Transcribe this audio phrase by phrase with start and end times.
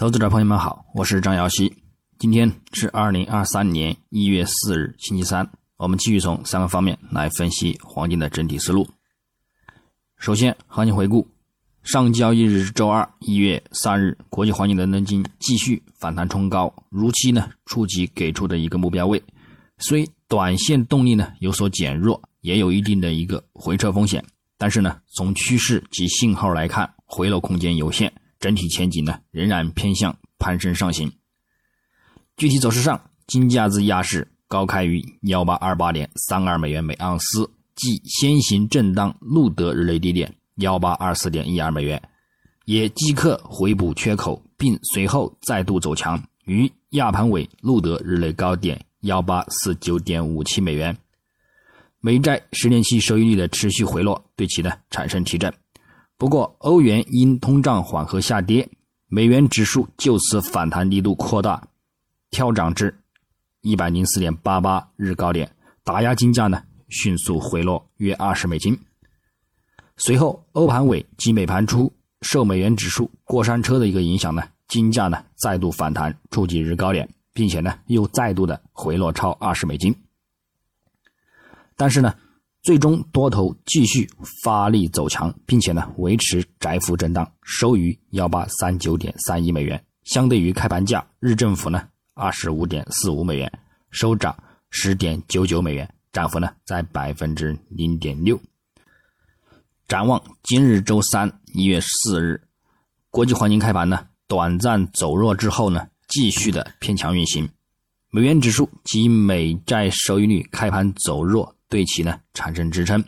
[0.00, 1.70] 投资者朋友们好，我是张瑶希。
[2.18, 5.46] 今天是二零二三年一月四日，星期三。
[5.76, 8.88] 我们继续从三个方面来分析黄金的整体思路。
[10.16, 11.28] 首先，行情回顾：
[11.82, 19.22] 上交易日周二一月三日，国际黄金伦敦金继续反弹冲高，如期呢触及给出的一个目标位。
[19.76, 24.24] 虽短线动力呢有所减弱，也有一定的一个回撤风险，
[24.56, 28.10] 但是呢从趋势及信号来看，回落空间有限。
[28.40, 31.12] 整体前景呢，仍然偏向攀升上行。
[32.36, 42.02] 具体走势上，金价自亚市高开于幺八二八点三二美元每盎司，即先行震荡录得日内低点幺八二四点一二美元，
[42.64, 50.96] 也即刻回补缺口，并随后再度走强，于亚盘尾录得日内高点幺八四九点五七美元。
[52.00, 55.52] 美债十年期收益率的持续回落，对其呢产生提振。
[56.20, 58.68] 不过，欧元因通胀缓和下跌，
[59.06, 61.66] 美元指数就此反弹力度扩大，
[62.30, 62.94] 跳涨至
[63.62, 65.50] 一百零四点八八日高点，
[65.82, 68.78] 打压金价呢迅速回落约二十美金。
[69.96, 79.96] 随后，欧盘尾及美盘初受美元指数过山车的一个影响呢，金价呢再度反弹触及日高点，并且呢又再度的回落超二十美金。
[81.78, 82.14] 但是呢。
[82.62, 84.08] 最终多头继续
[84.42, 93.50] 发力走强，并且呢维持窄幅震荡，收于幺八三九点三一美元，相对于开盘价日振幅呢二十五点四五美元，
[93.90, 94.36] 收涨
[94.68, 98.38] 十点九九美元，涨幅呢在百分之零点六。
[99.88, 102.42] 展望今日周三一月四日，
[103.08, 107.48] 国际黄金开盘呢短暂走弱之后呢继续的偏强运行，
[108.10, 111.56] 美元指数及美债收益率开盘走弱。
[111.70, 113.02] 对其呢产生支撑，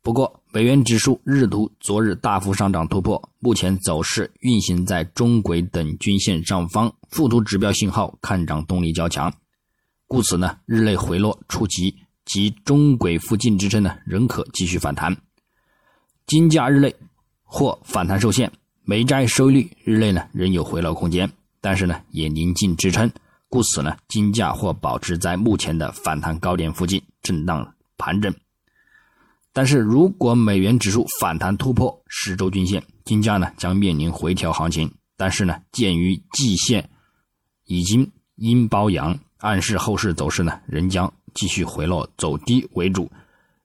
[0.00, 9.34] 不过美元指数日图昨日大幅上涨突破，目前走势运行在中轨等均线上方，附图指标信号看涨动力较强，
[10.06, 11.94] 故此呢日内回落触及
[12.24, 15.14] 及中轨附近支撑呢仍可继续反弹。
[16.24, 16.94] 金价日内
[17.42, 18.50] 或反弹受限，
[18.84, 23.10] 美债收益率日内呢仍有回落空间，但是呢也临近支撑。
[23.56, 28.30] 故此呢，金价或保持在目前的反弹高点附近震荡盘整。
[29.50, 34.92] 但是如果美元指数反弹突破十周均线，金价呢将面临回调行情。
[35.16, 36.86] 但是呢，鉴于季线
[37.64, 43.10] 已经阴包阳，暗示后市走势呢仍将继续回落走低为主。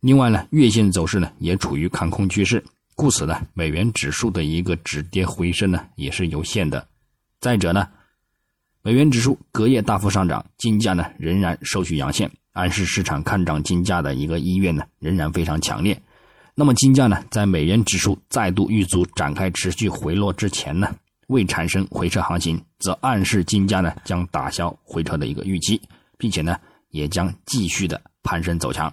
[0.00, 2.64] 另外呢，月线走势呢也处于看空趋势，
[2.96, 6.88] 故此呢，美元指数的一个止跌回升呢也是有限的。
[7.38, 7.86] 再者呢。
[8.86, 15.98] 美元指数隔夜大幅上涨，金价呢仍然收取阳线，暗示市场看涨金价的一个意愿呢仍然非常强烈。
[16.54, 20.94] 那么金价呢在美元指数再度遇阻展开持续回落之前呢，
[21.28, 25.80] 未产生回撤行情，则暗示金价呢将打消回撤的一个预期，
[26.18, 26.54] 并且呢
[26.90, 28.92] 也将继续的攀升走强。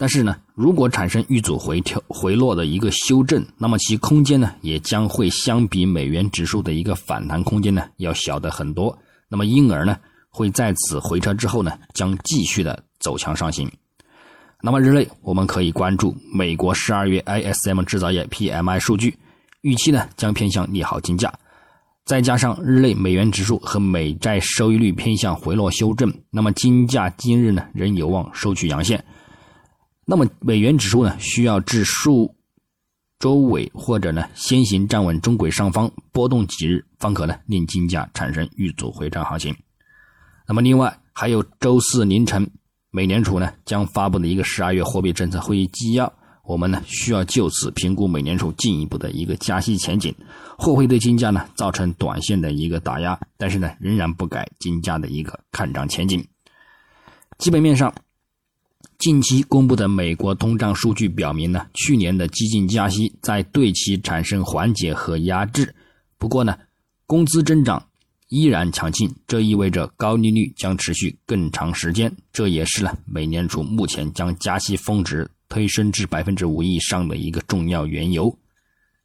[0.00, 8.96] 但是呢，如果产生遇阻回调回落的一个修正，那么其空间呢，也将会相比美元指数的一个反弹空间呢，要小的很多。
[9.28, 9.96] 那么因而呢，
[10.30, 13.68] 会在此回撤之后呢，将继续的走强上行。
[14.62, 19.18] 那么日内我们可以关注美国十二月 ISM 制造业 PMI 数据，
[19.62, 21.32] 预期呢将偏向利好金价，
[22.04, 29.04] 再加上日内美元指数和美债收益率偏向回落修正，那么金价今日呢仍有望收取阳线。
[30.10, 32.34] 那么美元指数呢，需要至数
[33.18, 39.54] 周尾或者呢先行站稳中轨上方波动几日，方可呢令金价产生遇阻回涨行情。
[40.46, 42.50] 那么另外还有周四凌晨
[42.90, 46.10] 美联储呢将发布的一个十二月货币政策会议纪要，
[46.42, 50.14] 我们呢需要就此评估美联储进一步的一个加息前景，
[50.56, 56.26] 或会对金价呢造成短线的一个打压，但是呢仍然不改金价的一个看涨前景。
[57.36, 57.94] 基本面上。
[58.98, 65.72] 近期公布的美国通胀数据表明呢，去年的激进加息在对其产生缓解和压制。
[66.18, 66.58] 不过呢，
[67.06, 67.80] 工资增长
[68.26, 72.12] 依然强劲，这意味着高利率将持续更长时间。
[72.32, 78.36] 这也是呢，美联储目前将加息峰值推升至百分之五以上的一个重要缘由。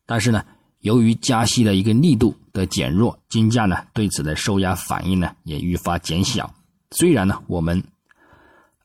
[0.07, 0.43] 但是呢，
[0.79, 6.51] 由于加息的一个力度的减弱，金价呢对此的受压反应呢也愈发减小。
[6.89, 7.83] 虽然呢，我们。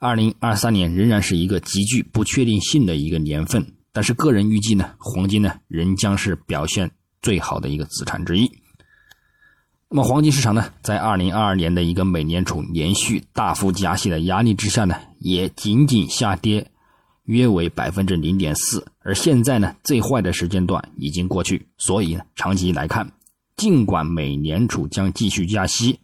[0.01, 8.49] 二零二三年仍然是一个极具不确定性的一个年份，但是个人预计呢，黄金呢仍将是表现最好的一个资产之一。
[9.91, 16.71] 那么黄金市场呢，在二零二二年的一个美联储连续大幅加息的压力之下呢，也仅仅下跌
[17.25, 18.87] 约为百分之零点四。
[19.01, 23.11] 而现在呢，最坏的时间段已经过去，所以呢，长期来看，
[23.57, 25.99] 尽管美联储将继续加息，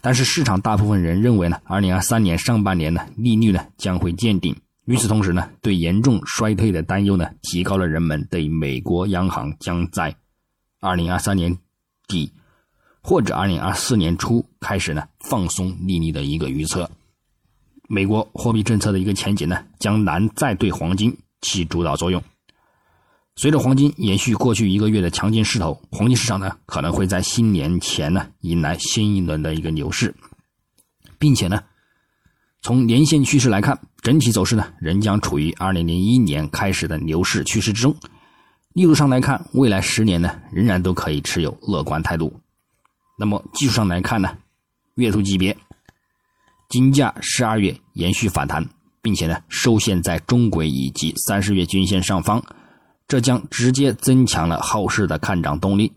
[0.00, 4.54] 但是市场大部分人认为呢，二零二三年上半年呢利率呢将会见顶。
[4.84, 10.14] 与此同时呢，对严重衰退的担忧呢，提高了人们对美国央行将在
[10.80, 11.58] 二零二三年
[12.06, 12.32] 底
[13.02, 16.88] 或者二零二四年初开始呢放松利率的一个预测。
[17.88, 22.22] 美国货币政策的一个前景呢，将难再对黄金起主导作用。
[23.38, 30.14] 随着黄金延续过去一个月的强劲势头，黄金市场呢可能会在新年前呢迎来新一轮的一个牛市，
[31.18, 31.62] 并且呢，
[32.62, 37.94] 从年线趋势来看，整体走势呢仍将处于2001年开始的牛市趋势之中。
[38.72, 42.40] 力度上来看，未来十年呢仍然都可以持有乐观态度。
[43.18, 44.34] 那么技术上来看呢，
[44.94, 45.54] 月图级别，
[46.70, 48.66] 金价十二月延续反弹，
[49.02, 52.42] 并且呢收线在中轨以及三十月均线上方。
[53.08, 55.92] 这将直接增强了后市的看涨动力，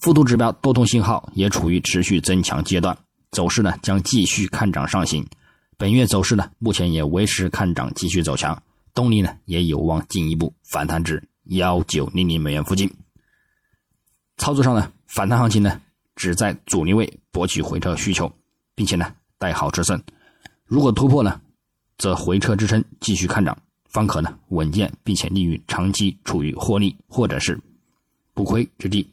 [0.00, 2.96] 附图指标多头信号也处于持续增强阶段，
[3.30, 5.26] 走势呢将继续看涨上行。
[5.76, 8.62] 本月走势呢目前也维持看涨，继续走强，
[8.94, 12.90] 动力呢也有望进一步反弹至幺九零零美元附近。
[14.38, 15.80] 操作上呢，反弹行情呢
[16.16, 18.32] 只在阻力位博取回撤需求，
[18.74, 20.00] 并且呢带好止损，
[20.64, 21.40] 如果突破呢，
[21.98, 23.58] 则回撤支撑继续看涨。
[23.94, 27.58] 方可呢稳健，并且利于长期处于获利或者是
[28.34, 29.08] 不亏之地。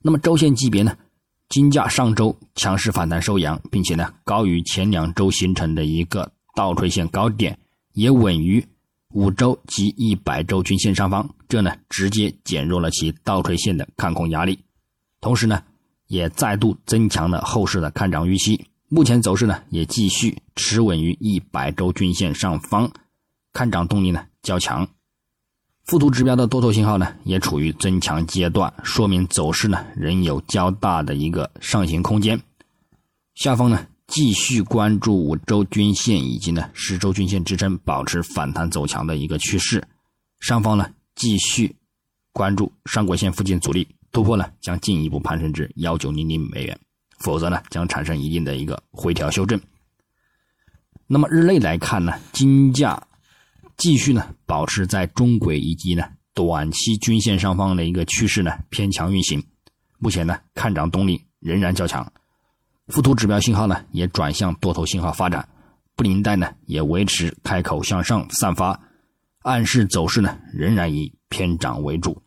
[0.00, 0.96] 那么周线级别呢，
[1.48, 7.58] 金价上周强势反弹收阳，并且呢高于前两周形成的一个倒垂线高点，
[7.94, 8.64] 也稳于
[9.14, 14.60] 五周及一百周均线上方，这呢直接减弱了其倒垂线的看空压力，
[15.20, 15.60] 同时呢
[16.06, 18.64] 也再度增强了后市的看涨预期。
[18.88, 22.88] 目前走势呢也继续持稳于一百周均线上方。
[23.52, 24.86] 看涨动力呢较强，
[25.84, 32.40] 附图指标的多头信号呢也处于增强阶段，说明走势呢仍有较大的一个上行空间。
[33.34, 39.82] 下方呢继续关注五周均线以及呢十周均线支撑，保持反弹走强的一个趋势。
[40.40, 41.74] 上方呢继续
[42.32, 46.78] 关注上轨线附近阻力突破呢，将进一步攀升至幺九零零美元，
[47.18, 49.60] 否则呢将产生一定的一个回调修正。
[51.06, 53.02] 那么日内来看呢，金价。
[53.78, 56.04] 继续呢，保持在中轨以及呢
[56.34, 59.40] 短期均线上方的一个趋势呢偏强运行，
[59.98, 62.12] 目前呢看涨动力仍然较强，
[62.88, 65.48] 附图指标信号呢也转向多头信号发展，
[65.94, 68.80] 布林带呢也维持开口向上散发，
[69.42, 72.20] 暗示走势呢仍然以偏涨为主，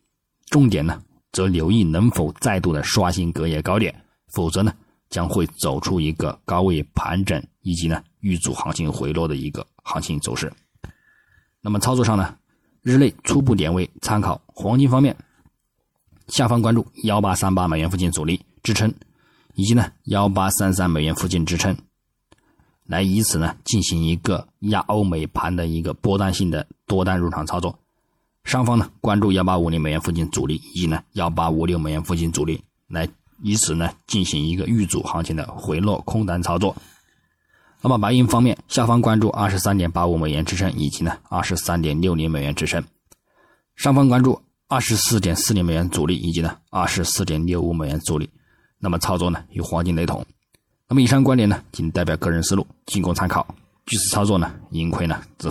[0.46, 1.02] 重点呢
[1.32, 3.94] 则留意能否再度的刷新隔夜高点，
[4.32, 4.72] 否则呢
[5.10, 10.50] 将会走出一个高位盘整以及呢遇阻行情回落的一个行情走势。
[11.64, 12.34] 那么操作上呢，
[12.82, 15.16] 日内初步点位参考黄金方面，
[16.26, 18.92] 下方关注幺八三八美元附近阻力支撑，
[19.54, 21.76] 以及呢幺八三三美元附近支撑，
[22.84, 27.78] 来以此呢进行一个亚欧美盘的一个波段性的多单入场操作。
[28.42, 33.08] 上方呢关注幺八五零美元附近阻力，以及呢幺八五六美元附近阻力，来
[33.40, 36.74] 以此呢进行一个遇阻行情的回落空单操作。
[37.84, 42.80] 那么白银方面，下方关注二十三点八五美元支撑，以及呢二十三点六零美元支撑；
[43.74, 48.30] 上方关注二十四点四零美元阻力，以及呢二十四点六五美元阻力。
[48.78, 50.24] 那么操作呢与黄金雷同。
[50.88, 53.44] 那么以上观点呢仅代表个人思路，仅供参考。
[53.84, 55.50] 据此操作呢，盈亏呢自负。